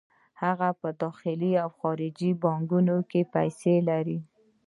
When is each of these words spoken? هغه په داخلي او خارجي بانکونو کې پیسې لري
هغه 0.41 0.69
په 0.79 0.89
داخلي 1.01 1.51
او 1.63 1.69
خارجي 1.79 2.31
بانکونو 2.43 2.97
کې 3.09 3.21
پیسې 3.33 3.75
لري 3.89 4.19